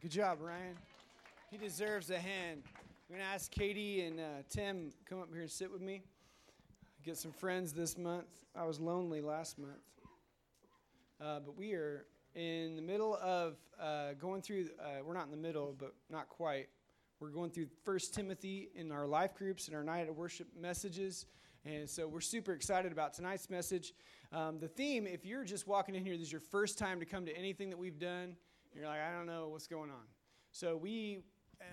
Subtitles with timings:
[0.00, 0.76] Good job, Ryan.
[1.50, 2.62] He deserves a hand.
[3.10, 6.02] We're going to ask Katie and uh, Tim come up here and sit with me.
[7.04, 8.28] Get some friends this month.
[8.54, 9.72] I was lonely last month.
[11.20, 12.06] Uh, but we are
[12.36, 16.28] in the middle of uh, going through, uh, we're not in the middle, but not
[16.28, 16.68] quite.
[17.18, 21.26] We're going through First Timothy in our life groups and our night of worship messages.
[21.64, 23.94] And so we're super excited about tonight's message.
[24.32, 27.04] Um, the theme, if you're just walking in here, this is your first time to
[27.04, 28.36] come to anything that we've done,
[28.74, 30.06] you're like, I don't know what's going on.
[30.50, 31.20] So we
[31.60, 31.64] uh,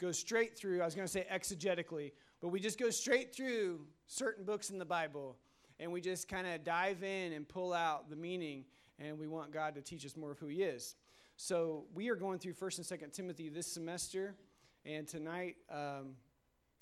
[0.00, 3.86] go straight through, I was going to say exegetically, but we just go straight through
[4.06, 5.36] certain books in the Bible
[5.78, 8.64] and we just kind of dive in and pull out the meaning
[8.98, 10.96] and we want God to teach us more of who he is.
[11.36, 14.34] So we are going through 1st and 2nd Timothy this semester
[14.84, 16.14] and tonight um,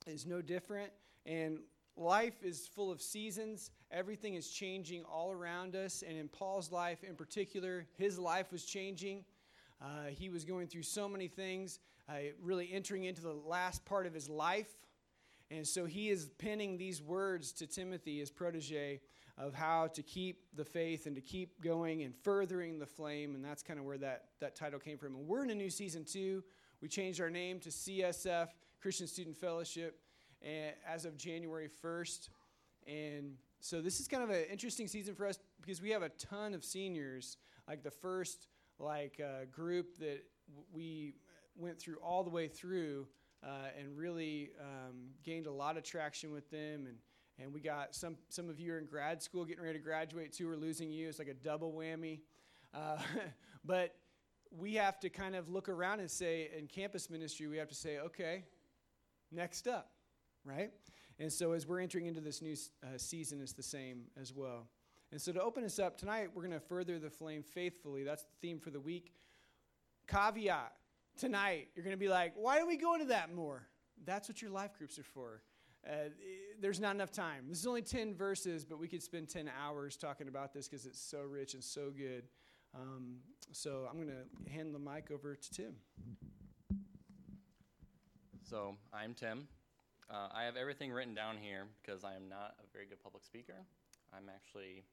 [0.07, 0.91] is no different.
[1.27, 1.59] And
[1.97, 3.71] life is full of seasons.
[3.91, 6.03] Everything is changing all around us.
[6.07, 9.25] And in Paul's life in particular, his life was changing.
[9.81, 11.79] Uh, he was going through so many things,
[12.09, 14.69] uh, really entering into the last part of his life.
[15.51, 19.01] And so he is penning these words to Timothy, his protege,
[19.39, 23.35] of how to keep the faith and to keep going and furthering the flame.
[23.35, 25.15] And that's kind of where that, that title came from.
[25.15, 26.43] And we're in a new season, too.
[26.83, 28.49] We changed our name to CSF,
[28.83, 30.01] Christian Student Fellowship
[30.87, 32.29] as of January 1st.
[32.87, 36.11] And so this is kind of an interesting season for us because we have a
[36.11, 40.25] ton of seniors, like the first like uh, group that
[40.73, 41.15] we
[41.57, 43.07] went through all the way through
[43.45, 46.87] uh, and really um, gained a lot of traction with them.
[46.87, 46.97] And
[47.41, 50.33] and we got some some of you are in grad school getting ready to graduate
[50.33, 51.09] too we're losing you.
[51.09, 52.21] It's like a double whammy.
[52.73, 52.99] Uh,
[53.65, 53.97] but
[54.51, 57.75] we have to kind of look around and say in campus ministry we have to
[57.75, 58.45] say okay
[59.31, 59.91] next up
[60.49, 60.71] right?
[61.19, 64.69] And so as we're entering into this new uh, season, it's the same as well.
[65.11, 68.05] And so to open us up tonight, we're going to further the flame faithfully.
[68.05, 69.15] That's the theme for the week.
[70.07, 70.73] Caveat
[71.19, 73.67] tonight, you're going to be like, why do we go into that more?
[74.05, 75.43] That's what your life groups are for.
[75.87, 76.11] Uh,
[76.61, 77.45] there's not enough time.
[77.49, 80.87] This is only 10 verses, but we could spend 10 hours talking about this because
[80.87, 82.25] it's so rich and so good.
[82.75, 83.17] Um,
[83.53, 85.75] so I'm going to hand the mic over to Tim.
[88.43, 89.49] So I'm Tim.
[90.11, 93.25] Uh, I have everything written down here because I am not a very good public
[93.25, 93.67] speaker.
[94.17, 94.85] I'm actually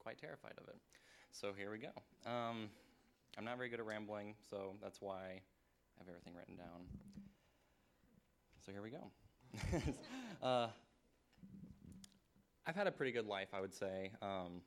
[0.00, 0.76] quite terrified of it.
[1.30, 1.92] So here we go.
[2.26, 2.68] Um,
[3.36, 6.86] I'm not very good at rambling, so that's why I have everything written down.
[8.66, 9.12] So here we go.
[10.42, 10.68] uh,
[12.66, 14.10] I've had a pretty good life, I would say.
[14.20, 14.60] Um,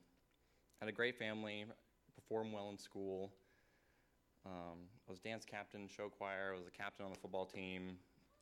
[0.80, 1.66] had a great family,
[2.14, 3.30] performed well in school.
[4.46, 6.54] Um, I was dance captain, show choir.
[6.54, 7.98] I was a captain on the football team.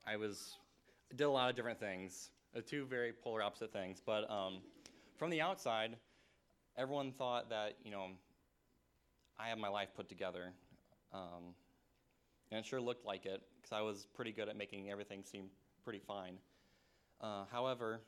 [0.06, 0.55] I was
[1.16, 4.00] did a lot of different things, uh, two very polar opposite things.
[4.04, 4.59] But um,
[5.16, 5.97] from the outside,
[6.76, 8.06] everyone thought that, you know,
[9.38, 10.53] I had my life put together.
[11.12, 11.54] Um,
[12.50, 15.47] and it sure looked like it because I was pretty good at making everything seem
[15.84, 16.38] pretty fine.
[17.21, 18.00] Uh, however,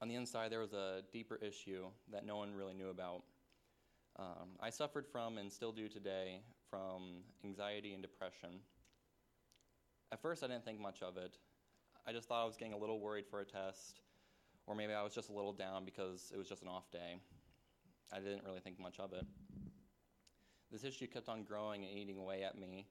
[0.00, 3.22] on the inside, there was a deeper issue that no one really knew about.
[4.18, 8.60] Um, I suffered from and still do today from anxiety and depression.
[10.12, 11.36] At first, I didn't think much of it
[12.06, 14.00] I just thought I was getting a little worried for a test,
[14.66, 17.16] or maybe I was just a little down because it was just an off day.
[18.12, 19.24] I didn't really think much of it.
[20.70, 22.86] This issue kept on growing and eating away at me,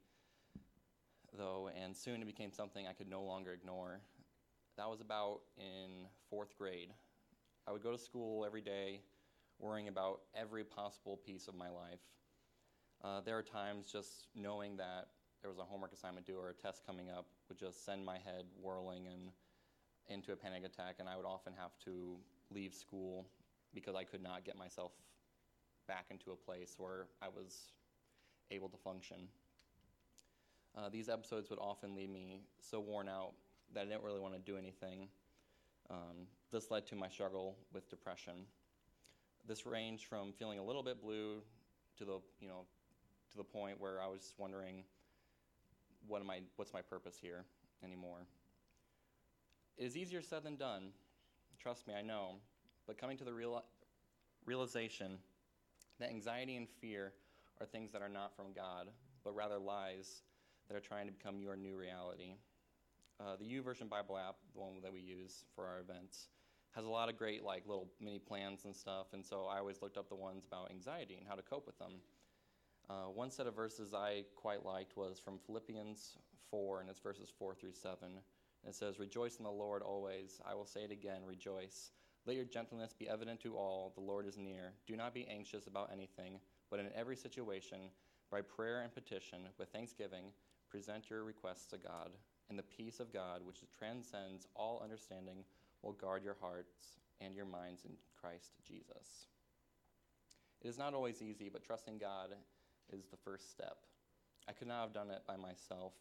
[1.37, 3.99] though, and soon it became something I could no longer ignore.
[4.77, 6.89] That was about in fourth grade.
[7.67, 9.01] I would go to school every day
[9.59, 11.99] worrying about every possible piece of my life.
[13.03, 15.09] Uh, there are times just knowing that
[15.43, 18.17] there was a homework assignment due or a test coming up would just send my
[18.17, 19.29] head whirling and
[20.09, 22.15] into a panic attack, and I would often have to
[22.49, 23.25] leave school
[23.73, 24.91] because I could not get myself
[25.87, 27.71] back into a place where I was
[28.51, 29.27] able to function.
[30.77, 33.33] Uh, these episodes would often leave me so worn out
[33.73, 35.07] that I didn't really want to do anything.
[35.89, 38.45] Um, this led to my struggle with depression.
[39.45, 41.41] This ranged from feeling a little bit blue
[41.97, 42.65] to the you know
[43.31, 44.83] to the point where I was wondering
[46.07, 47.45] what am I, what's my purpose here
[47.83, 48.25] anymore.
[49.77, 50.91] It is easier said than done.
[51.59, 52.35] Trust me, I know.
[52.85, 53.63] But coming to the real,
[54.45, 55.17] realization
[55.99, 57.13] that anxiety and fear
[57.59, 58.87] are things that are not from God,
[59.23, 60.23] but rather lies
[60.67, 62.35] that are trying to become your new reality.
[63.19, 66.27] Uh, the YouVersion Bible app, the one that we use for our events,
[66.71, 69.81] has a lot of great like little mini plans and stuff, and so I always
[69.81, 71.93] looked up the ones about anxiety and how to cope with them.
[72.89, 76.17] Uh, one set of verses I quite liked was from Philippians
[76.51, 77.97] 4, and it's verses 4 through 7.
[78.03, 78.19] And
[78.67, 80.41] it says, Rejoice in the Lord always.
[80.45, 81.91] I will say it again, rejoice.
[82.25, 83.91] Let your gentleness be evident to all.
[83.95, 84.73] The Lord is near.
[84.87, 86.39] Do not be anxious about anything,
[86.69, 87.89] but in every situation,
[88.31, 90.25] by prayer and petition with thanksgiving,
[90.69, 92.11] present your requests to God,
[92.49, 95.43] and the peace of God, which transcends all understanding,
[95.81, 99.27] will guard your hearts and your minds in Christ Jesus.
[100.61, 102.29] It is not always easy, but trusting God
[102.91, 103.77] is the first step.
[104.47, 105.93] I could not have done it by myself.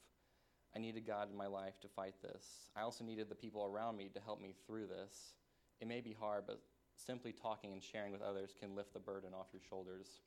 [0.74, 2.70] I needed God in my life to fight this.
[2.74, 5.34] I also needed the people around me to help me through this.
[5.80, 6.60] It may be hard, but
[6.96, 10.22] simply talking and sharing with others can lift the burden off your shoulders.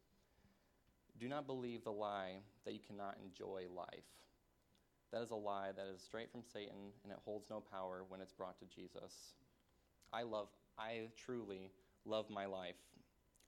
[1.20, 4.04] Do not believe the lie that you cannot enjoy life.
[5.12, 8.22] That is a lie that is straight from Satan and it holds no power when
[8.22, 9.34] it's brought to Jesus.
[10.12, 11.72] I love, I truly
[12.06, 12.76] love my life.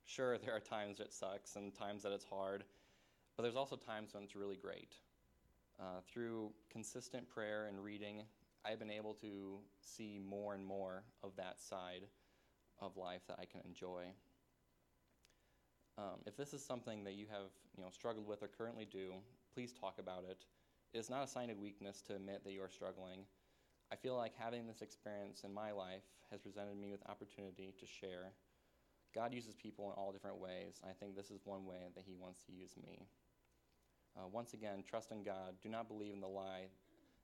[0.06, 2.64] Sure, there are times it sucks and times that it's hard,
[3.38, 4.96] but there's also times when it's really great.
[5.80, 8.24] Uh, through consistent prayer and reading,
[8.66, 12.08] I've been able to see more and more of that side
[12.82, 14.06] of life that I can enjoy.
[16.00, 19.14] Um, if this is something that you have you know, struggled with or currently do,
[19.54, 20.46] please talk about it.
[20.94, 23.22] It is not a sign of weakness to admit that you are struggling.
[23.92, 27.86] I feel like having this experience in my life has presented me with opportunity to
[27.86, 28.34] share.
[29.14, 30.82] God uses people in all different ways.
[30.84, 33.08] I think this is one way that He wants to use me.
[34.18, 35.54] Uh, once again, trust in God.
[35.62, 36.68] Do not believe in the lie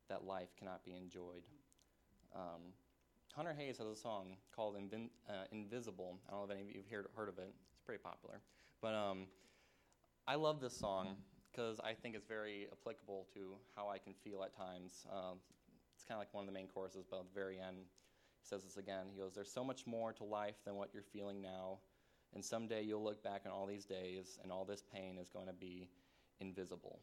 [0.09, 1.43] that life cannot be enjoyed.
[2.35, 2.73] Um,
[3.35, 6.19] Hunter Hayes has a song called Invin- uh, Invisible.
[6.27, 7.51] I don't know if any of you have heard, heard of it.
[7.73, 8.41] It's pretty popular.
[8.81, 9.25] But um,
[10.27, 11.15] I love this song
[11.51, 15.07] because I think it's very applicable to how I can feel at times.
[15.11, 15.39] Um,
[15.95, 18.47] it's kind of like one of the main choruses, but at the very end, he
[18.47, 19.07] says this again.
[19.11, 21.79] He goes, There's so much more to life than what you're feeling now.
[22.35, 25.47] And someday you'll look back on all these days, and all this pain is going
[25.47, 25.89] to be
[26.39, 26.99] invisible.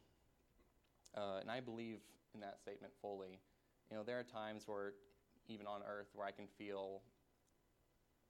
[1.16, 1.98] Uh, and I believe
[2.34, 3.38] in that statement fully.
[3.90, 4.92] You know, there are times where,
[5.48, 7.02] even on earth, where I can feel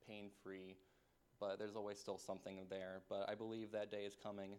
[0.06, 0.76] pain free,
[1.38, 3.02] but there's always still something there.
[3.08, 4.52] But I believe that day is coming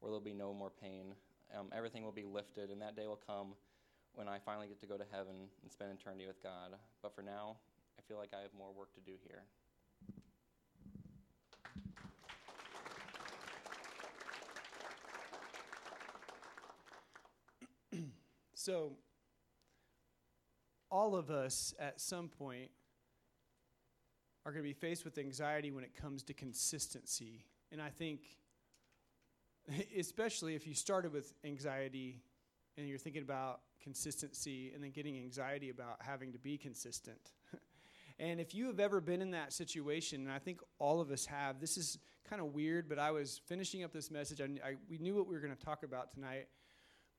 [0.00, 1.14] where there'll be no more pain.
[1.56, 3.54] Um, everything will be lifted, and that day will come
[4.14, 6.72] when I finally get to go to heaven and spend eternity with God.
[7.02, 7.56] But for now,
[7.98, 9.42] I feel like I have more work to do here.
[18.66, 18.94] So,
[20.90, 22.72] all of us at some point
[24.44, 27.44] are going to be faced with anxiety when it comes to consistency.
[27.70, 28.22] And I think,
[29.96, 32.24] especially if you started with anxiety
[32.76, 37.34] and you're thinking about consistency and then getting anxiety about having to be consistent.
[38.18, 41.24] and if you have ever been in that situation, and I think all of us
[41.26, 44.40] have, this is kind of weird, but I was finishing up this message.
[44.40, 46.48] I, I we knew what we were going to talk about tonight.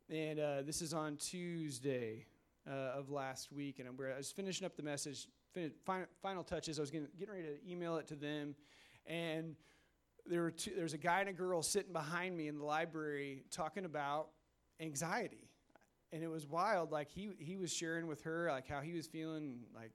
[0.10, 2.26] And uh, this is on Tuesday
[2.70, 3.80] uh, of last week.
[3.80, 6.80] And I was finishing up the message, fin- final, final touches.
[6.80, 8.56] I was getting, getting ready to email it to them.
[9.06, 9.56] And
[10.26, 12.64] there were two, there was a guy and a girl sitting behind me in the
[12.64, 14.30] library talking about
[14.80, 15.50] anxiety.
[16.14, 16.92] And it was wild.
[16.92, 19.92] Like he, he was sharing with her like how he was feeling like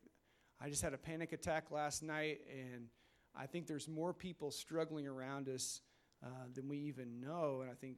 [0.61, 2.87] I just had a panic attack last night and
[3.35, 5.81] I think there's more people struggling around us
[6.23, 7.61] uh, than we even know.
[7.63, 7.97] And I think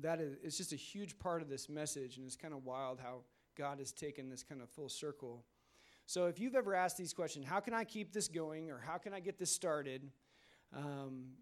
[0.00, 2.98] that is it's just a huge part of this message, and it's kind of wild
[3.00, 3.20] how
[3.56, 5.44] God has taken this kind of full circle.
[6.06, 8.98] So, if you've ever asked these questions, how can I keep this going, or how
[8.98, 10.10] can I get this started?
[10.74, 11.32] Um,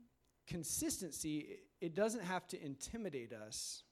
[0.47, 3.85] consistency, it doesn't have to intimidate us.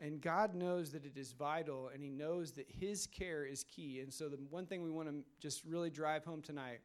[0.00, 4.00] And God knows that it is vital, and He knows that His care is key.
[4.00, 6.80] And so, the one thing we want to just really drive home tonight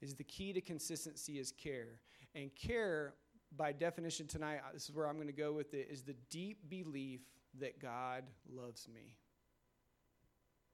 [0.00, 2.00] is the key to consistency is care.
[2.34, 3.14] And care
[3.56, 6.16] by definition tonight, uh, this is where I'm going to go with it, is the
[6.30, 7.20] deep belief
[7.60, 9.16] that God loves me.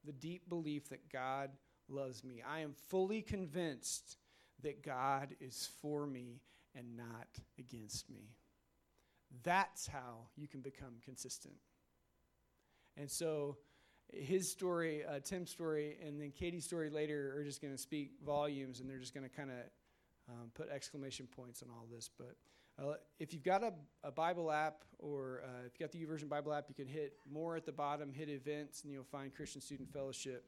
[0.05, 1.51] The deep belief that God
[1.89, 2.43] loves me.
[2.47, 4.17] I am fully convinced
[4.63, 6.41] that God is for me
[6.75, 8.31] and not against me.
[9.43, 11.55] That's how you can become consistent.
[12.97, 13.57] And so,
[14.13, 18.13] his story, uh, Tim's story, and then Katie's story later are just going to speak
[18.25, 19.57] volumes, and they're just going to kind of
[20.29, 22.11] um, put exclamation points on all this.
[22.19, 22.37] But
[22.79, 26.29] uh, if you've got a, a Bible app or uh, if you've got the YouVersion
[26.29, 29.61] Bible app, you can hit more at the bottom, hit events, and you'll find Christian
[29.61, 30.47] Student Fellowship,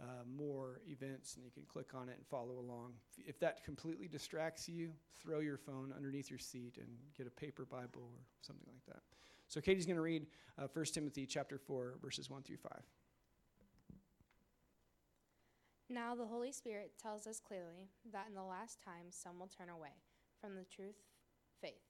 [0.00, 2.92] uh, more events, and you can click on it and follow along.
[3.18, 7.30] If, if that completely distracts you, throw your phone underneath your seat and get a
[7.30, 9.02] paper Bible or something like that.
[9.48, 10.26] So Katie's going to read
[10.58, 12.72] uh, 1 Timothy chapter 4, verses 1 through 5.
[15.90, 19.70] Now the Holy Spirit tells us clearly that in the last times some will turn
[19.70, 19.96] away
[20.38, 20.96] from the truth
[21.60, 21.86] faith.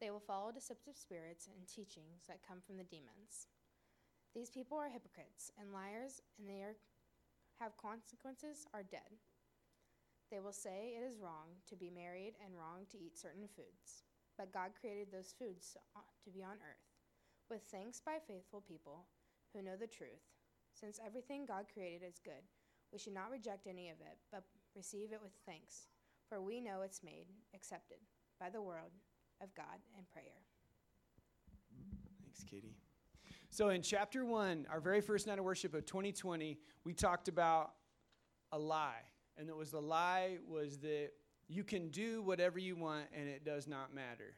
[0.00, 3.48] They will follow deceptive spirits and teachings that come from the demons.
[4.34, 6.76] These people are hypocrites and liars, and they are,
[7.60, 9.20] have consequences are dead.
[10.30, 14.02] They will say it is wrong to be married and wrong to eat certain foods.
[14.38, 16.88] but God created those foods to uh, be on earth,
[17.50, 19.06] with thanks by faithful people
[19.52, 20.24] who know the truth.
[20.72, 22.42] Since everything God created is good,
[22.92, 24.44] we should not reject any of it, but
[24.74, 25.88] receive it with thanks,
[26.28, 27.98] for we know it's made accepted
[28.42, 28.90] by the word
[29.40, 30.24] of God and prayer.
[32.20, 32.74] Thanks, Katie.
[33.50, 37.70] So, in chapter one, our very first night of worship of 2020, we talked about
[38.50, 39.02] a lie.
[39.38, 41.10] And it was the lie was that
[41.46, 44.34] you can do whatever you want and it does not matter.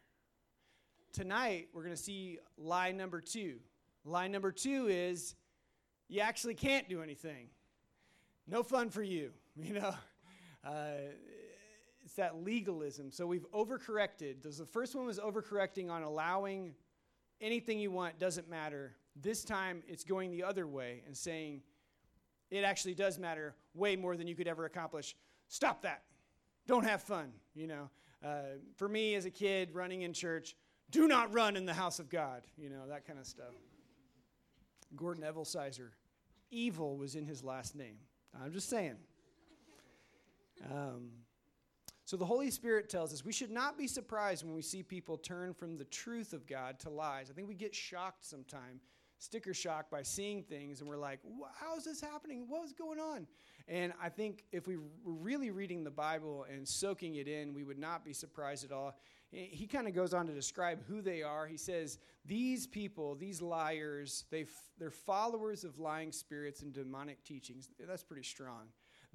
[1.15, 3.57] Tonight, we're going to see lie number two.
[4.05, 5.35] Lie number two is
[6.09, 7.47] you actually can't do anything.
[8.47, 9.95] No fun for you, you know.
[10.63, 10.91] Uh,
[12.05, 13.11] it's that legalism.
[13.11, 14.43] So we've overcorrected.
[14.43, 16.75] The first one was overcorrecting on allowing
[17.41, 18.95] anything you want doesn't matter.
[19.17, 21.63] This time it's going the other way and saying
[22.51, 25.17] it actually does matter way more than you could ever accomplish.
[25.49, 26.03] Stop that.
[26.67, 27.89] Don't have fun, you know.
[28.25, 30.57] Uh, for me as a kid running in church,
[30.91, 33.53] do not run in the house of God, you know, that kind of stuff.
[34.95, 35.91] Gordon Evelsizer,
[36.51, 37.97] evil was in his last name.
[38.43, 38.97] I'm just saying.
[40.71, 41.11] Um,
[42.05, 45.17] so the Holy Spirit tells us we should not be surprised when we see people
[45.17, 47.31] turn from the truth of God to lies.
[47.31, 48.83] I think we get shocked sometimes
[49.25, 51.21] sticker shock by seeing things and we're like,
[51.59, 52.45] how is this happening?
[52.49, 53.27] What's going on?
[53.67, 57.65] And I think if we were really reading the Bible and soaking it in, we
[57.65, 58.95] would not be surprised at all.
[59.31, 61.47] He kind of goes on to describe who they are.
[61.47, 64.47] He says, These people, these liars, they
[64.79, 67.69] they're followers of lying spirits and demonic teachings.
[67.81, 68.69] That's pretty strong.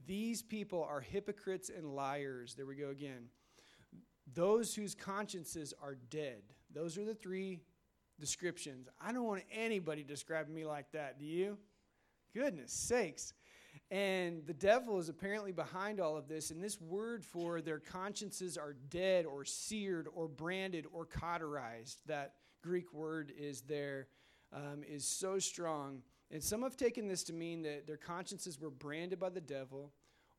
[0.06, 2.56] These people are hypocrites and liars.
[2.56, 3.29] There we go again.
[4.34, 6.41] Those whose consciences are dead.
[6.74, 7.60] Those are the three
[8.20, 8.88] descriptions.
[9.01, 11.20] I don't want anybody describing me like that.
[11.20, 11.58] Do you?
[12.34, 13.34] Goodness sakes.
[13.91, 16.51] And the devil is apparently behind all of this.
[16.51, 22.34] And this word for their consciences are dead or seared or branded or cauterized, that
[22.62, 24.08] Greek word is there,
[24.53, 26.01] um, is so strong.
[26.32, 29.92] And some have taken this to mean that their consciences were branded by the devil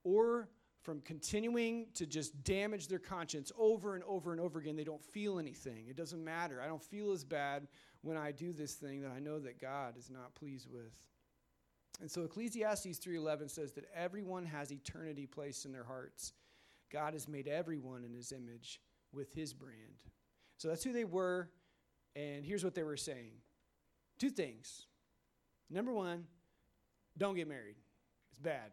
[0.05, 0.49] or
[0.83, 4.77] from continuing to just damage their conscience over and over and over again.
[4.77, 5.89] They don't feel anything.
[5.89, 6.63] It doesn't matter.
[6.63, 7.67] I don't feel as bad
[8.03, 10.95] when I do this thing that I know that God is not pleased with.
[12.01, 16.33] And so Ecclesiastes 3:11 says that everyone has eternity placed in their hearts.
[16.89, 18.81] God has made everyone in his image
[19.13, 19.99] with his brand.
[20.57, 21.51] So that's who they were
[22.17, 23.33] and here's what they were saying.
[24.19, 24.87] Two things.
[25.71, 26.25] Number 1,
[27.17, 27.77] don't get married.
[28.33, 28.73] It's bad.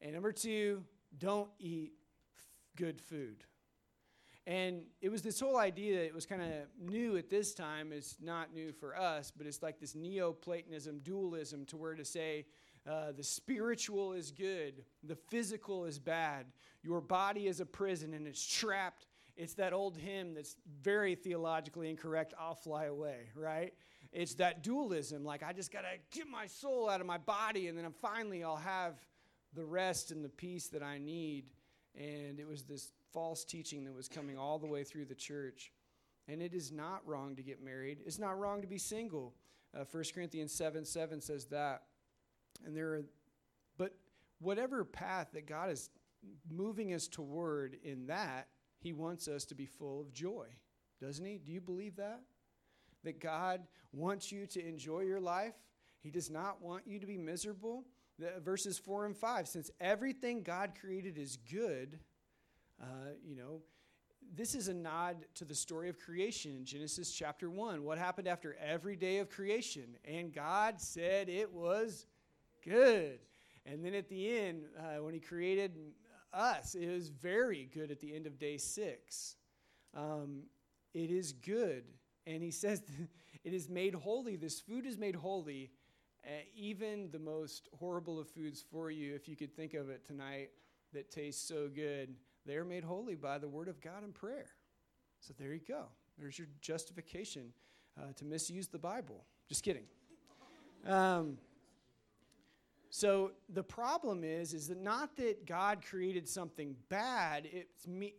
[0.00, 0.82] And number 2,
[1.18, 1.92] don't eat
[2.36, 2.42] f-
[2.76, 3.44] good food.
[4.46, 6.48] And it was this whole idea that it was kind of
[6.80, 7.92] new at this time.
[7.92, 12.46] It's not new for us, but it's like this Neoplatonism, dualism, to where to say
[12.88, 16.46] uh, the spiritual is good, the physical is bad,
[16.82, 19.06] your body is a prison and it's trapped.
[19.36, 23.72] It's that old hymn that's very theologically incorrect, I'll fly away, right?
[24.12, 27.68] It's that dualism, like I just got to get my soul out of my body
[27.68, 28.94] and then I'm finally I'll have
[29.54, 31.44] the rest and the peace that I need.
[31.96, 35.72] And it was this false teaching that was coming all the way through the church.
[36.28, 39.34] And it is not wrong to get married, it's not wrong to be single.
[39.72, 41.82] Uh, 1 Corinthians 7 7 says that.
[42.64, 43.02] And there are,
[43.78, 43.94] but
[44.40, 45.90] whatever path that God is
[46.50, 48.48] moving us toward in that,
[48.80, 50.46] He wants us to be full of joy,
[51.00, 51.38] doesn't He?
[51.38, 52.20] Do you believe that?
[53.04, 55.54] That God wants you to enjoy your life?
[56.00, 57.84] He does not want you to be miserable.
[58.18, 61.98] The, verses 4 and 5 since everything god created is good
[62.78, 63.62] uh, you know
[64.34, 68.28] this is a nod to the story of creation in genesis chapter 1 what happened
[68.28, 69.96] after every day of creation?
[70.04, 72.04] And god said it was
[72.62, 73.20] good.
[73.64, 75.78] And then at the end uh, when he created
[76.34, 79.36] us it was very good at the end of day 6
[79.94, 80.42] um,
[80.92, 81.84] it is good
[82.30, 82.82] and he says
[83.44, 85.70] it is made holy this food is made holy
[86.26, 90.04] uh, even the most horrible of foods for you, if you could think of it
[90.04, 90.50] tonight,
[90.92, 94.48] that tastes so good, they're made holy by the word of God and prayer.
[95.20, 95.84] So there you go.
[96.18, 97.52] There's your justification
[97.98, 99.24] uh, to misuse the Bible.
[99.48, 99.84] Just kidding.
[100.86, 101.38] Um,
[102.90, 107.48] so the problem is, is that not that God created something bad.
[107.50, 108.14] It's me.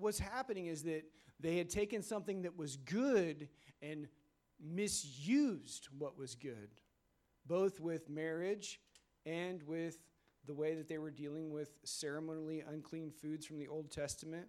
[0.00, 1.04] What's happening is that
[1.38, 3.48] they had taken something that was good
[3.82, 4.08] and
[4.58, 6.70] misused what was good
[7.46, 8.80] both with marriage
[9.26, 9.98] and with
[10.46, 14.46] the way that they were dealing with ceremonially unclean foods from the Old Testament,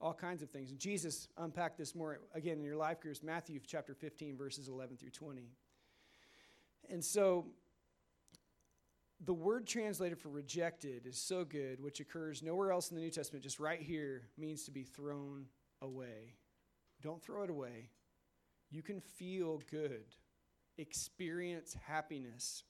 [0.00, 0.70] all kinds of things.
[0.70, 4.96] And Jesus unpacked this more again in your life groups, Matthew chapter 15, verses 11
[4.96, 5.50] through 20.
[6.90, 7.46] And so
[9.24, 13.10] the word translated for rejected is so good, which occurs nowhere else in the New
[13.10, 15.46] Testament, just right here, means to be thrown
[15.82, 16.34] away.
[17.02, 17.90] Don't throw it away.
[18.70, 20.04] You can feel good,
[20.76, 22.64] experience happiness.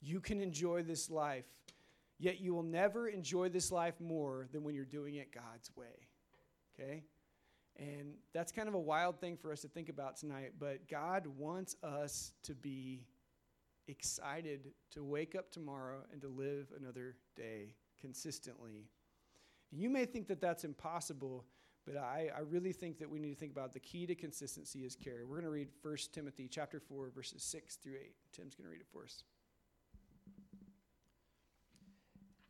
[0.00, 1.44] You can enjoy this life,
[2.18, 6.08] yet you will never enjoy this life more than when you're doing it God's way.
[6.74, 7.04] Okay?
[7.78, 11.26] And that's kind of a wild thing for us to think about tonight, but God
[11.26, 13.06] wants us to be
[13.88, 18.88] excited to wake up tomorrow and to live another day consistently.
[19.70, 21.44] You may think that that's impossible,
[21.86, 24.84] but I, I really think that we need to think about the key to consistency
[24.84, 25.22] is care.
[25.26, 28.14] We're going to read 1 Timothy chapter 4, verses 6 through 8.
[28.32, 29.24] Tim's going to read it for us.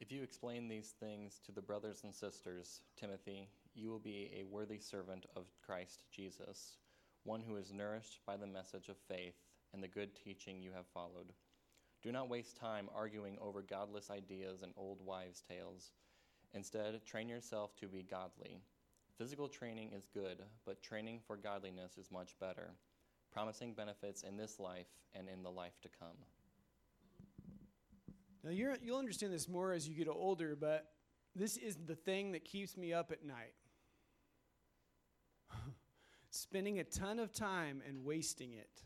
[0.00, 4.44] If you explain these things to the brothers and sisters, Timothy, you will be a
[4.52, 6.76] worthy servant of Christ Jesus,
[7.22, 9.36] one who is nourished by the message of faith
[9.72, 11.32] and the good teaching you have followed.
[12.02, 15.92] Do not waste time arguing over godless ideas and old wives' tales.
[16.52, 18.58] Instead, train yourself to be godly.
[19.16, 22.72] Physical training is good, but training for godliness is much better,
[23.32, 26.16] promising benefits in this life and in the life to come.
[28.42, 30.88] Now, you will understand this more as you get older, but
[31.36, 33.54] this is the thing that keeps me up at night.
[36.30, 38.82] Spending a ton of time and wasting it.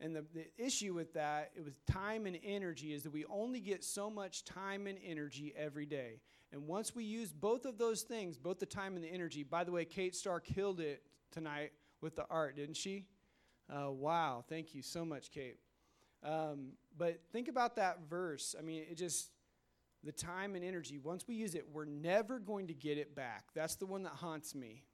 [0.00, 3.60] And the, the issue with that, it was time and energy, is that we only
[3.60, 6.20] get so much time and energy every day.
[6.52, 9.64] And once we use both of those things, both the time and the energy, by
[9.64, 13.06] the way, Kate Starr killed it tonight with the art, didn't she?
[13.68, 15.58] Uh, wow, thank you so much, Kate.
[16.22, 18.54] Um, but think about that verse.
[18.58, 19.30] I mean, it just,
[20.02, 23.46] the time and energy, once we use it, we're never going to get it back.
[23.54, 24.84] That's the one that haunts me.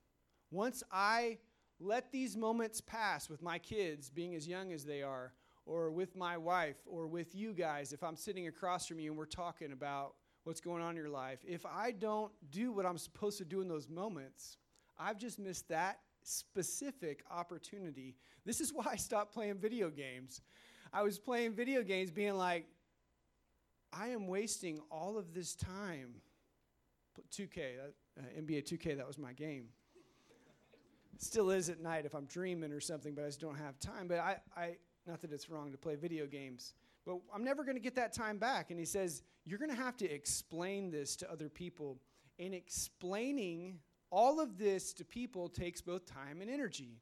[0.50, 1.38] Once I
[1.80, 5.32] let these moments pass with my kids being as young as they are,
[5.66, 9.18] or with my wife, or with you guys, if I'm sitting across from you and
[9.18, 12.99] we're talking about what's going on in your life, if I don't do what I'm
[12.99, 14.58] supposed to do in those moments,
[14.99, 18.16] I've just missed that specific opportunity.
[18.44, 20.42] This is why I stopped playing video games.
[20.92, 22.66] I was playing video games being like,
[23.93, 26.14] I am wasting all of this time.
[27.32, 27.58] 2K,
[28.19, 29.69] uh, NBA 2K, that was my game.
[31.18, 34.08] Still is at night if I'm dreaming or something, but I just don't have time.
[34.08, 37.76] But I, I not that it's wrong to play video games, but I'm never going
[37.76, 38.70] to get that time back.
[38.70, 41.99] And he says, You're going to have to explain this to other people.
[42.38, 47.00] And explaining all of this to people takes both time and energy.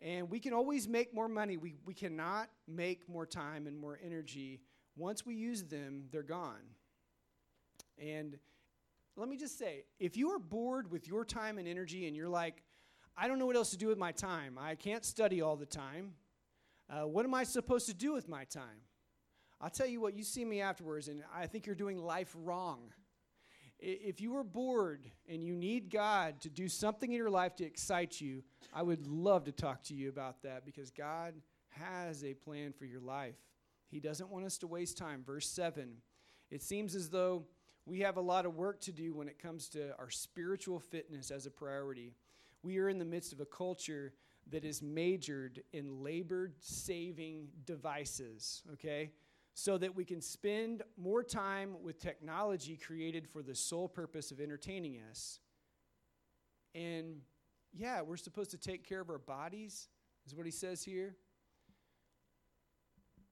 [0.00, 1.56] And we can always make more money.
[1.56, 4.60] We, we cannot make more time and more energy.
[4.96, 6.62] Once we use them, they're gone.
[7.98, 8.38] And
[9.16, 12.28] let me just say if you are bored with your time and energy and you're
[12.28, 12.62] like,
[13.16, 15.66] I don't know what else to do with my time, I can't study all the
[15.66, 16.14] time,
[16.90, 18.82] uh, what am I supposed to do with my time?
[19.60, 22.92] I'll tell you what, you see me afterwards, and I think you're doing life wrong.
[23.78, 27.64] If you are bored and you need God to do something in your life to
[27.64, 31.34] excite you, I would love to talk to you about that because God
[31.70, 33.36] has a plan for your life.
[33.88, 35.22] He doesn't want us to waste time.
[35.24, 35.96] Verse 7
[36.50, 37.44] it seems as though
[37.86, 41.30] we have a lot of work to do when it comes to our spiritual fitness
[41.30, 42.12] as a priority.
[42.64, 44.12] We are in the midst of a culture
[44.50, 49.12] that is majored in labor saving devices, okay?
[49.54, 54.40] so that we can spend more time with technology created for the sole purpose of
[54.40, 55.38] entertaining us.
[56.74, 57.20] And
[57.72, 59.88] yeah, we're supposed to take care of our bodies,
[60.26, 61.14] is what he says here.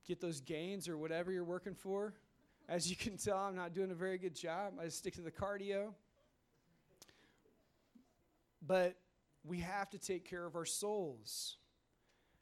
[0.07, 2.15] Get those gains or whatever you're working for.
[2.69, 4.75] As you can tell, I'm not doing a very good job.
[4.81, 5.93] I stick to the cardio.
[8.65, 8.95] But
[9.45, 11.57] we have to take care of our souls.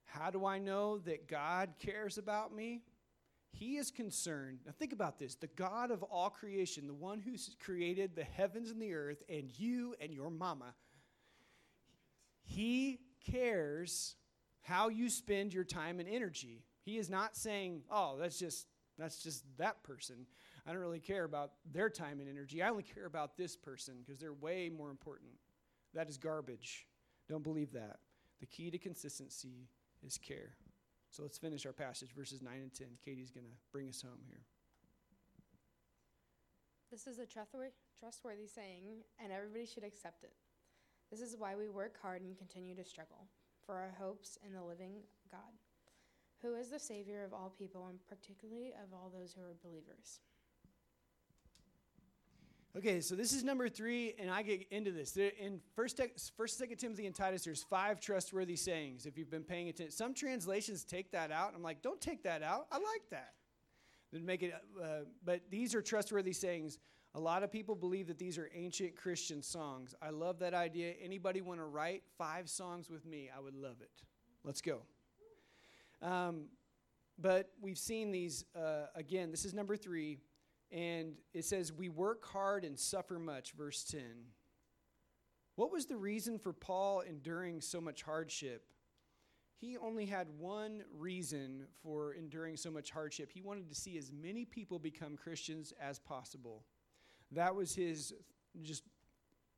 [0.04, 2.82] How do I know that God cares about me?
[3.52, 4.60] He is concerned.
[4.64, 7.32] Now, think about this the God of all creation, the one who
[7.62, 10.74] created the heavens and the earth, and you and your mama,
[12.42, 14.16] he cares
[14.62, 16.64] how you spend your time and energy.
[16.82, 18.66] He is not saying, oh, that's just
[18.98, 20.26] that's just that person.
[20.66, 22.62] I don't really care about their time and energy.
[22.62, 25.30] I only care about this person because they're way more important.
[25.94, 26.86] That is garbage.
[27.30, 28.00] Don't believe that.
[28.40, 29.68] The key to consistency
[30.02, 30.56] is care.
[31.10, 32.88] So let's finish our passage, verses 9 and 10.
[33.04, 34.40] Katie's going to bring us home here.
[36.90, 40.32] This is a trustworthy saying, and everybody should accept it.
[41.08, 43.28] This is why we work hard and continue to struggle
[43.64, 44.94] for our hopes in the living
[45.30, 45.54] God,
[46.42, 50.18] who is the Savior of all people, and particularly of all those who are believers.
[52.78, 55.16] Okay, so this is number three, and I get into this.
[55.16, 56.00] In First,
[56.36, 59.06] First, Second Timothy, and Titus, there's five trustworthy sayings.
[59.06, 61.52] If you've been paying attention, some translations take that out.
[61.56, 62.68] I'm like, don't take that out.
[62.70, 63.32] I like that.
[64.12, 64.54] Then make it.
[64.80, 66.78] Uh, but these are trustworthy sayings.
[67.16, 69.96] A lot of people believe that these are ancient Christian songs.
[70.00, 70.94] I love that idea.
[71.02, 73.28] Anybody want to write five songs with me?
[73.36, 73.90] I would love it.
[74.44, 74.82] Let's go.
[76.00, 76.44] Um,
[77.18, 79.32] but we've seen these uh, again.
[79.32, 80.20] This is number three,
[80.70, 84.00] and it says, We work hard and suffer much, verse 10.
[85.56, 88.64] What was the reason for Paul enduring so much hardship?
[89.60, 93.30] He only had one reason for enduring so much hardship.
[93.30, 96.64] He wanted to see as many people become Christians as possible.
[97.32, 98.14] That was his,
[98.62, 98.84] just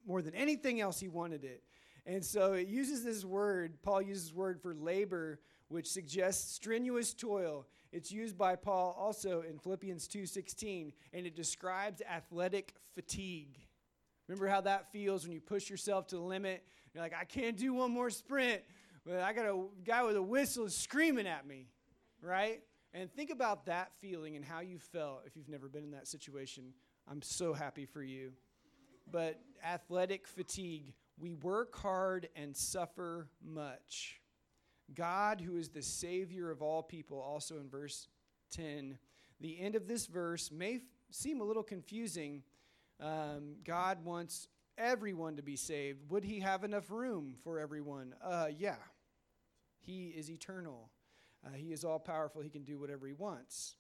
[0.05, 1.63] more than anything else, he wanted it.
[2.05, 5.39] And so it uses this word, Paul uses word for labor,
[5.73, 7.67] which suggests strenuous toil.
[7.93, 13.59] It's used by Paul also in Philippians 2:16, and it describes athletic fatigue.
[14.29, 16.65] Remember how that feels when you push yourself to the limit?
[16.93, 18.63] You're like, I can't do one more sprint,
[19.05, 21.69] but I got a guy with a whistle screaming at me,
[22.21, 22.63] right?
[22.95, 26.07] And think about that feeling and how you felt if you've never been in that
[26.07, 26.75] situation.
[27.09, 28.33] I'm so happy for you.
[29.11, 34.22] But athletic fatigue, we work hard and suffer much.
[34.95, 38.09] God, who is the Savior of all people, also in verse
[38.53, 38.99] 10.
[39.41, 42.43] The end of this verse may f- seem a little confusing.
[43.01, 46.11] Um, God wants everyone to be saved.
[46.11, 48.15] Would He have enough room for everyone?
[48.23, 48.77] Uh, yeah.
[49.81, 50.91] He is eternal,
[51.45, 52.41] uh, He is all powerful.
[52.43, 53.77] He can do whatever He wants.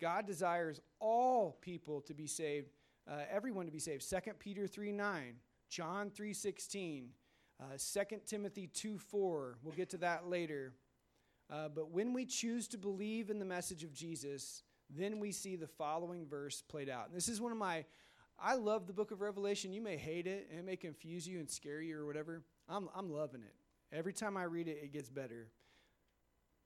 [0.00, 2.68] God desires all people to be saved,
[3.10, 4.08] uh, everyone to be saved.
[4.08, 5.36] 2 Peter 3 9,
[5.70, 7.08] John 3 16.
[7.60, 10.74] Uh, 2 Timothy 2 4, we'll get to that later.
[11.50, 15.56] Uh, but when we choose to believe in the message of Jesus, then we see
[15.56, 17.06] the following verse played out.
[17.06, 17.84] And this is one of my,
[18.38, 19.72] I love the book of Revelation.
[19.72, 22.42] You may hate it, and it may confuse you and scare you or whatever.
[22.68, 23.54] I'm, I'm loving it.
[23.92, 25.48] Every time I read it, it gets better.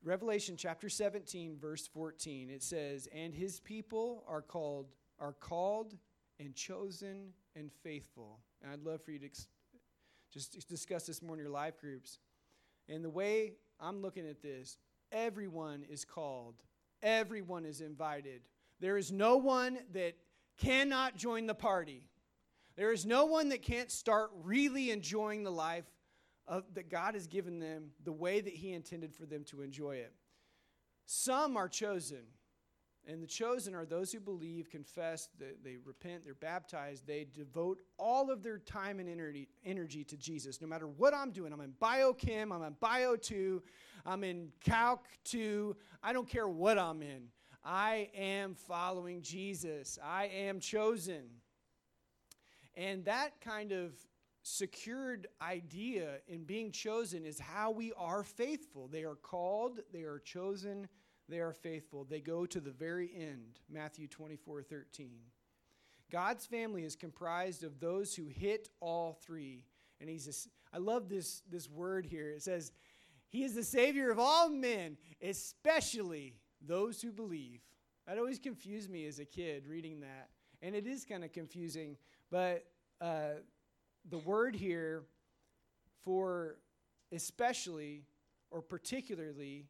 [0.02, 4.86] Revelation chapter 17, verse 14, it says, And his people are called,
[5.18, 5.94] are called
[6.38, 8.40] and chosen and faithful.
[8.62, 9.28] And I'd love for you to
[10.30, 12.18] just discuss this more in your life groups.
[12.88, 14.78] And the way I'm looking at this,
[15.12, 16.54] everyone is called,
[17.02, 18.42] everyone is invited.
[18.80, 20.14] There is no one that
[20.58, 22.08] cannot join the party.
[22.76, 25.84] There is no one that can't start really enjoying the life
[26.46, 29.96] of, that God has given them the way that He intended for them to enjoy
[29.96, 30.14] it.
[31.06, 32.22] Some are chosen.
[33.06, 38.30] And the chosen are those who believe, confess, they, repent, they're baptized, they devote all
[38.30, 40.60] of their time and energy, energy to Jesus.
[40.60, 43.62] No matter what I'm doing, I'm in biochem, I'm in bio 2,
[44.04, 47.28] I'm in calc 2, I don't care what I'm in.
[47.64, 49.98] I am following Jesus.
[50.02, 51.24] I am chosen.
[52.74, 53.92] And that kind of
[54.42, 58.88] secured idea in being chosen is how we are faithful.
[58.88, 60.88] They are called, they are chosen,
[61.30, 62.04] they are faithful.
[62.04, 63.60] They go to the very end.
[63.70, 65.10] Matthew 24 13.
[66.10, 69.64] God's family is comprised of those who hit all three.
[70.00, 72.30] And he's a, I love this, this word here.
[72.30, 72.72] It says,
[73.28, 76.34] He is the Savior of all men, especially
[76.66, 77.60] those who believe.
[78.06, 80.30] That always confused me as a kid reading that.
[80.62, 81.96] And it is kind of confusing.
[82.30, 82.66] But
[83.00, 83.34] uh,
[84.08, 85.04] the word here
[86.02, 86.56] for
[87.12, 88.04] especially
[88.50, 89.66] or particularly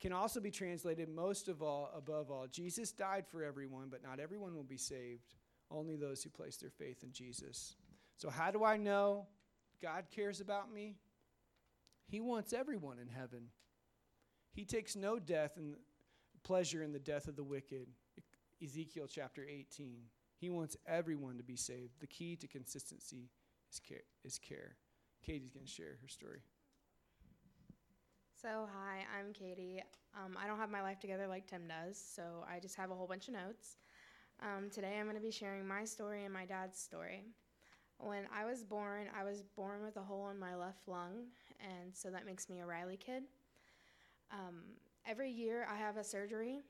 [0.00, 2.46] can also be translated most of all, above all.
[2.50, 5.34] Jesus died for everyone, but not everyone will be saved.
[5.70, 7.76] Only those who place their faith in Jesus.
[8.16, 9.26] So, how do I know
[9.82, 10.96] God cares about me?
[12.08, 13.48] He wants everyone in heaven.
[14.52, 15.76] He takes no death and
[16.42, 17.86] pleasure in the death of the wicked.
[18.62, 20.00] Ezekiel chapter 18.
[20.36, 22.00] He wants everyone to be saved.
[22.00, 23.30] The key to consistency
[23.70, 24.02] is care.
[24.24, 24.76] Is care.
[25.24, 26.40] Katie's going to share her story.
[28.40, 29.82] So, hi, I'm Katie.
[30.14, 32.94] Um, I don't have my life together like Tim does, so I just have a
[32.94, 33.76] whole bunch of notes.
[34.40, 37.24] Um, today, I'm going to be sharing my story and my dad's story.
[37.98, 41.26] When I was born, I was born with a hole in my left lung,
[41.60, 43.24] and so that makes me a Riley kid.
[44.32, 44.62] Um,
[45.06, 46.62] every year, I have a surgery,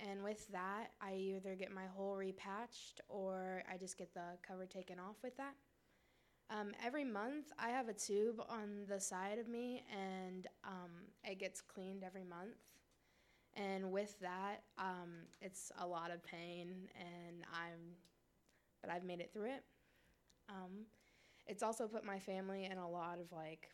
[0.00, 4.66] and with that, I either get my hole repatched or I just get the cover
[4.66, 5.54] taken off with that.
[6.52, 10.90] Um, every month, I have a tube on the side of me, and um,
[11.24, 12.56] it gets cleaned every month.
[13.54, 17.96] And with that, um, it's a lot of pain, and I'm,
[18.82, 19.64] but I've made it through it.
[20.48, 20.86] Um,
[21.46, 23.70] it's also put my family in a lot of like,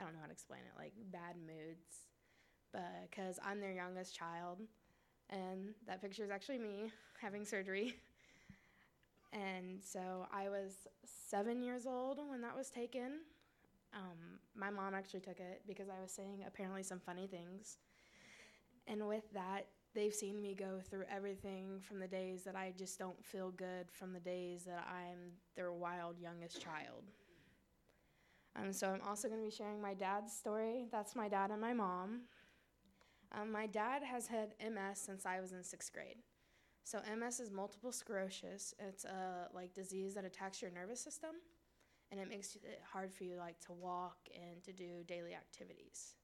[0.00, 2.06] I don't know how to explain it, like bad moods,
[3.10, 4.60] because I'm their youngest child,
[5.30, 7.94] and that picture is actually me having surgery.
[9.32, 13.20] And so I was seven years old when that was taken.
[13.94, 17.78] Um, my mom actually took it because I was saying apparently some funny things.
[18.86, 22.98] And with that, they've seen me go through everything from the days that I just
[22.98, 27.04] don't feel good, from the days that I'm their wild youngest child.
[28.56, 30.86] Um, so I'm also going to be sharing my dad's story.
[30.90, 32.22] That's my dad and my mom.
[33.32, 36.16] Um, my dad has had MS since I was in sixth grade.
[36.88, 38.72] So MS is multiple sclerosis.
[38.78, 41.32] It's a like disease that attacks your nervous system,
[42.10, 46.14] and it makes it hard for you like to walk and to do daily activities.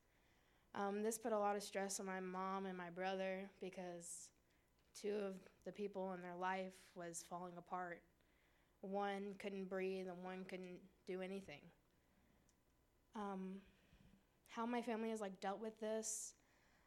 [0.75, 4.31] Um, this put a lot of stress on my mom and my brother because
[4.99, 5.35] two of
[5.67, 8.01] the people in their life was falling apart.
[8.81, 11.61] One couldn't breathe and one couldn't do anything.
[13.15, 13.57] Um,
[14.49, 16.33] how my family has like dealt with this.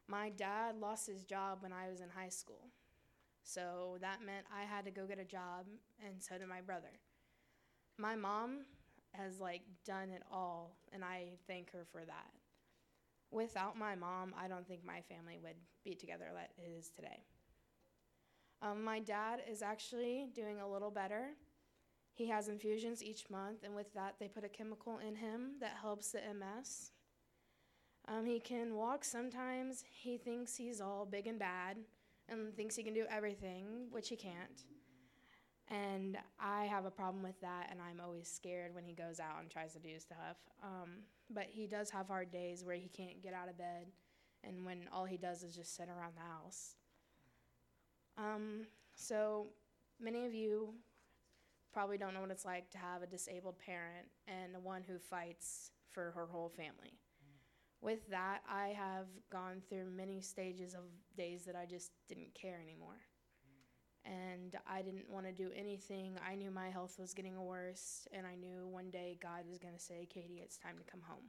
[0.08, 2.72] My dad lost his job when I was in high school.
[3.48, 5.68] So that meant I had to go get a job
[6.06, 7.00] and so did my brother.
[7.98, 8.66] My mom
[9.14, 12.30] has like done it all and I thank her for that.
[13.32, 15.56] Without my mom, I don't think my family would
[15.86, 17.24] be together like it is today.
[18.62, 21.30] Um, my dad is actually doing a little better.
[22.16, 25.76] He has infusions each month, and with that, they put a chemical in him that
[25.80, 26.92] helps the MS.
[28.08, 29.84] Um, he can walk sometimes.
[29.88, 31.78] He thinks he's all big and bad
[32.30, 34.64] and thinks he can do everything, which he can't.
[35.70, 39.42] And I have a problem with that, and I'm always scared when he goes out
[39.42, 40.38] and tries to do stuff.
[40.64, 43.88] Um, but he does have hard days where he can't get out of bed,
[44.44, 46.76] and when all he does is just sit around the house.
[48.18, 49.48] Um, so
[50.00, 50.74] many of you
[51.74, 54.98] probably don't know what it's like to have a disabled parent and the one who
[54.98, 56.98] fights for her whole family.
[57.82, 60.82] With that, I have gone through many stages of
[61.16, 63.00] days that I just didn't care anymore.
[64.04, 66.18] And I didn't want to do anything.
[66.28, 69.74] I knew my health was getting worse, and I knew one day God was going
[69.74, 71.26] to say, Katie, it's time to come home.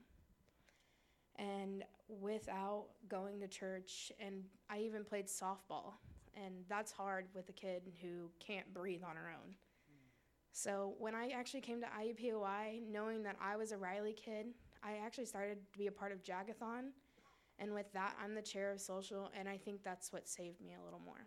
[1.37, 5.95] And without going to church, and I even played softball,
[6.35, 9.55] and that's hard with a kid who can't breathe on her own.
[10.53, 14.47] So when I actually came to IUPUI, knowing that I was a Riley kid,
[14.83, 16.91] I actually started to be a part of Jagathon.
[17.59, 20.75] And with that, I'm the chair of social, and I think that's what saved me
[20.81, 21.27] a little more.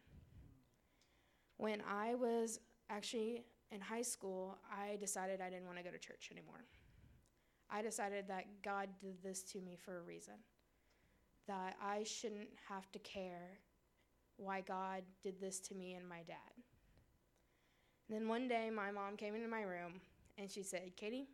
[1.57, 2.59] When I was
[2.89, 6.63] actually in high school, I decided I didn't want to go to church anymore.
[7.69, 10.35] I decided that God did this to me for a reason,
[11.47, 13.59] that I shouldn't have to care
[14.37, 16.37] why God did this to me and my dad.
[18.07, 20.01] And then one day, my mom came into my room
[20.37, 21.27] and she said, Katie,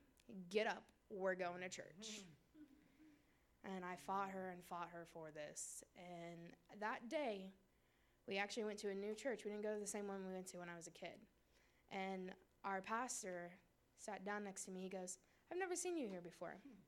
[0.49, 1.86] get up we're going to church.
[2.02, 3.76] Mm-hmm.
[3.76, 5.84] And I fought her and fought her for this.
[5.98, 7.52] And that day,
[8.28, 9.41] we actually went to a new church.
[9.43, 11.20] We didn't go to the same one we went to when I was a kid.
[11.91, 12.32] And
[12.63, 13.52] our pastor
[13.98, 14.82] sat down next to me.
[14.82, 15.17] He goes,
[15.52, 16.56] I've never seen you here before.
[16.63, 16.82] Hmm.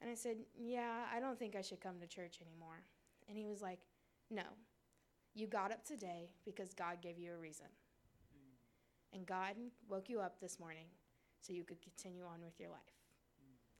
[0.00, 2.82] And I said, Yeah, I don't think I should come to church anymore.
[3.28, 3.80] And he was like,
[4.30, 4.44] No,
[5.34, 7.66] you got up today because God gave you a reason.
[8.32, 9.16] Hmm.
[9.16, 9.54] And God
[9.88, 10.86] woke you up this morning
[11.40, 12.97] so you could continue on with your life.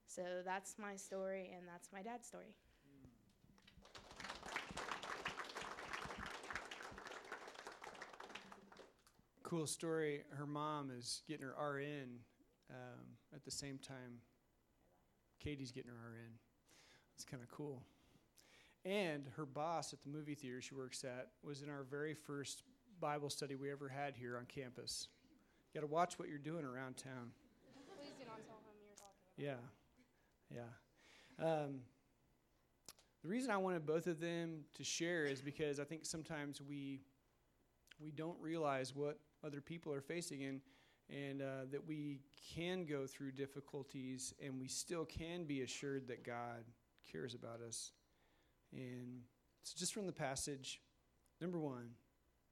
[0.08, 2.54] So that's my story, and that's my dad's story.
[9.42, 10.22] Cool story.
[10.30, 12.20] Her mom is getting her RN
[12.70, 14.20] um, at the same time
[15.40, 16.32] Katie's getting her RN.
[17.14, 17.82] It's kind of cool.
[18.84, 22.62] And her boss at the movie theater she works at was in our very first
[23.00, 25.08] Bible study we ever had here on campus.
[25.72, 27.30] You got to watch what you're doing around town.
[27.96, 29.77] Please do not tell him you're talking Yeah.
[30.54, 31.44] Yeah.
[31.44, 31.80] Um,
[33.22, 37.00] the reason I wanted both of them to share is because I think sometimes we
[38.00, 40.60] we don't realize what other people are facing and
[41.10, 42.20] and uh, that we
[42.54, 46.64] can go through difficulties and we still can be assured that God
[47.10, 47.92] cares about us.
[48.72, 49.22] And
[49.62, 50.82] so just from the passage,
[51.40, 51.90] number one,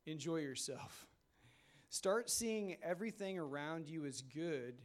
[0.07, 1.07] enjoy yourself.
[1.91, 4.77] Start seeing everything around you as good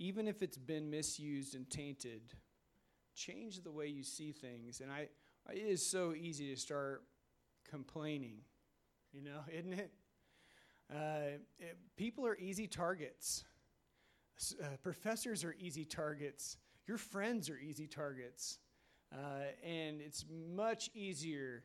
[0.00, 2.22] even if it's been misused and tainted,
[3.14, 4.80] change the way you see things.
[4.80, 5.08] And I,
[5.52, 7.04] it is so easy to start
[7.68, 8.38] complaining,
[9.12, 9.92] you know, isn't it?
[10.90, 13.44] Uh, it people are easy targets.
[14.60, 16.56] Uh, professors are easy targets.
[16.88, 18.58] Your friends are easy targets.
[19.12, 21.64] Uh, and it's much easier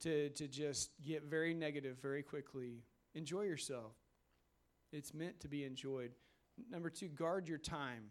[0.00, 2.82] to, to just get very negative very quickly.
[3.14, 3.92] Enjoy yourself.
[4.92, 6.10] It's meant to be enjoyed.
[6.70, 8.04] Number two, guard your time.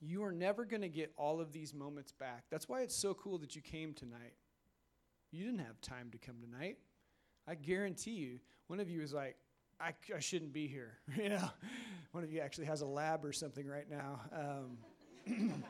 [0.00, 2.44] You are never going to get all of these moments back.
[2.50, 4.34] That's why it's so cool that you came tonight.
[5.30, 6.78] You didn't have time to come tonight.
[7.46, 9.36] I guarantee you, one of you is like,
[9.80, 10.98] I, I shouldn't be here.
[11.16, 11.48] you know,
[12.12, 14.20] one of you actually has a lab or something right now.
[14.32, 14.78] Um,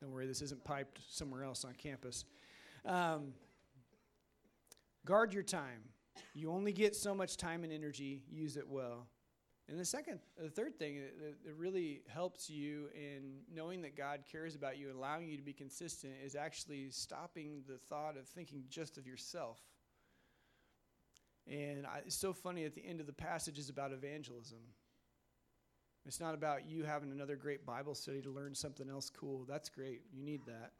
[0.00, 2.24] don't worry, this isn't piped somewhere else on campus.
[2.86, 3.32] Um,
[5.08, 5.80] Guard your time.
[6.34, 9.06] You only get so much time and energy, use it well.
[9.68, 11.02] And the second, the third thing
[11.44, 15.42] that, really helps you in knowing that God cares about you and allowing you to
[15.42, 19.58] be consistent is actually stopping the thought of thinking just of yourself.
[21.46, 24.58] And I, it's so funny at the end of the passage is about evangelism.
[26.06, 29.44] It's not about you having another great Bible study to learn something else cool.
[29.46, 30.02] That's great.
[30.10, 30.72] You need that.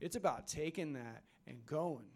[0.00, 2.06] It's about taking that and going,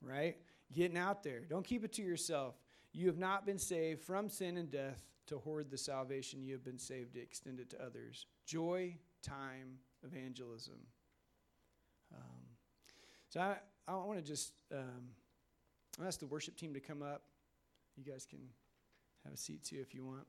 [0.00, 0.36] right?
[0.72, 1.40] Getting out there.
[1.40, 2.54] Don't keep it to yourself.
[2.96, 6.64] You have not been saved from sin and death to hoard the salvation you have
[6.64, 8.24] been saved to extend it to others.
[8.46, 10.78] Joy, time, evangelism.
[12.14, 12.40] Um,
[13.28, 13.56] so I,
[13.86, 15.10] I want to just um,
[16.06, 17.24] ask the worship team to come up.
[17.98, 18.38] You guys can
[19.24, 20.26] have a seat too if you want.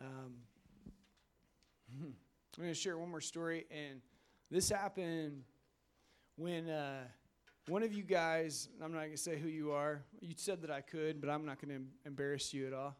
[0.00, 0.32] Um,
[2.00, 2.14] I'm
[2.56, 4.00] going to share one more story, and
[4.50, 5.42] this happened
[6.36, 7.02] when uh,
[7.68, 10.70] one of you guys, I'm not going to say who you are, you said that
[10.70, 12.96] I could, but I'm not going to embarrass you at all.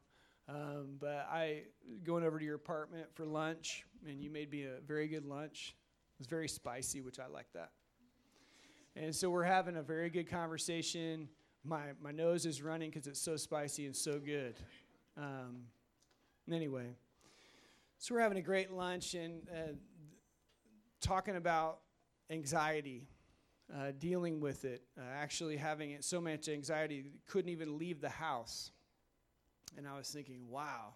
[0.48, 1.62] Um, but I
[2.02, 5.76] going over to your apartment for lunch, and you made me a very good lunch.
[6.14, 7.70] It was very spicy, which I like that.
[8.96, 11.28] And so we're having a very good conversation.
[11.64, 14.56] My my nose is running because it's so spicy and so good.
[15.16, 15.66] Um,
[16.50, 16.96] anyway,
[17.98, 19.72] so we're having a great lunch and uh,
[21.00, 21.78] talking about
[22.28, 23.06] anxiety.
[23.72, 28.08] Uh, dealing with it, uh, actually having it so much anxiety, couldn't even leave the
[28.08, 28.72] house.
[29.76, 30.94] And I was thinking, wow,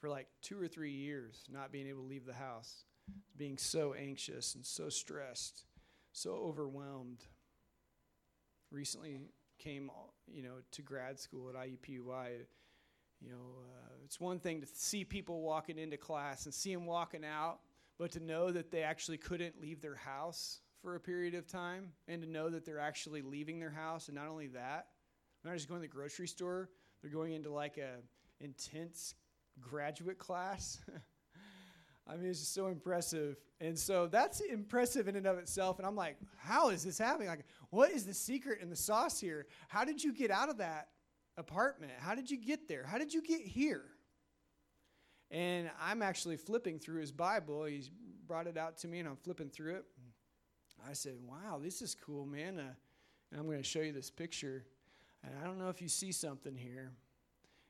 [0.00, 2.84] for like two or three years, not being able to leave the house,
[3.36, 5.64] being so anxious and so stressed,
[6.12, 7.24] so overwhelmed.
[8.70, 9.18] Recently
[9.58, 9.90] came,
[10.32, 12.46] you know, to grad school at IUPUI.
[13.20, 16.86] You know, uh, it's one thing to see people walking into class and see them
[16.86, 17.58] walking out,
[17.98, 21.90] but to know that they actually couldn't leave their house for a period of time
[22.06, 24.06] and to know that they're actually leaving their house.
[24.06, 24.86] And not only that,
[25.42, 26.70] they're not just going to the grocery store,
[27.02, 27.96] they're going into like a
[28.38, 29.16] intense
[29.60, 30.78] graduate class.
[32.06, 33.36] I mean, it's just so impressive.
[33.60, 35.80] And so that's impressive in and of itself.
[35.80, 37.26] And I'm like, how is this happening?
[37.26, 39.48] Like, what is the secret and the sauce here?
[39.66, 40.90] How did you get out of that
[41.36, 41.94] apartment?
[41.98, 42.84] How did you get there?
[42.86, 43.82] How did you get here?
[45.32, 47.64] And I'm actually flipping through his Bible.
[47.64, 47.90] He's
[48.28, 49.84] brought it out to me, and I'm flipping through it.
[50.88, 52.58] I said, wow, this is cool, man.
[52.58, 52.74] Uh,
[53.30, 54.64] and I'm going to show you this picture.
[55.24, 56.92] And I don't know if you see something here.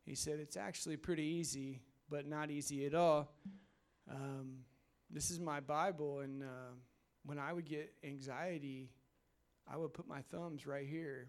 [0.07, 3.33] He said, It's actually pretty easy, but not easy at all.
[4.09, 4.59] Um,
[5.11, 6.75] this is my Bible, and uh,
[7.25, 8.91] when I would get anxiety,
[9.69, 11.29] I would put my thumbs right here,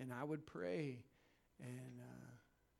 [0.00, 0.98] and I would pray,
[1.60, 2.30] and uh,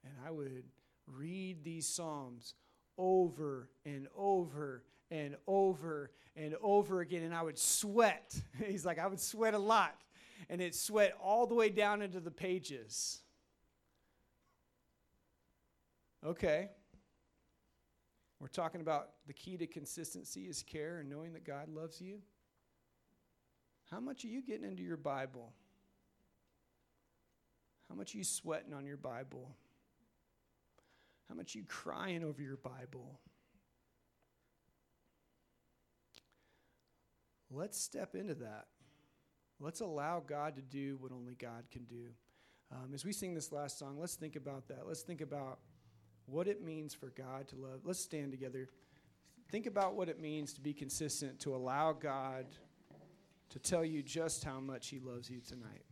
[0.04, 0.64] and I would
[1.06, 2.54] read these psalms
[2.98, 8.34] over and over and over and over again, and I would sweat.
[8.66, 10.02] He's like, I would sweat a lot,
[10.48, 13.20] and it sweat all the way down into the pages.
[16.24, 16.70] Okay.
[18.40, 22.18] We're talking about the key to consistency is care and knowing that God loves you.
[23.90, 25.52] How much are you getting into your Bible?
[27.88, 29.56] How much are you sweating on your Bible?
[31.28, 33.20] How much are you crying over your Bible?
[37.50, 38.66] Let's step into that.
[39.60, 42.08] Let's allow God to do what only God can do.
[42.72, 44.86] Um, as we sing this last song, let's think about that.
[44.86, 45.58] Let's think about
[46.26, 47.80] what it means for God to love.
[47.84, 48.68] Let's stand together.
[49.50, 52.46] Think about what it means to be consistent, to allow God
[53.50, 55.84] to tell you just how much He loves you tonight.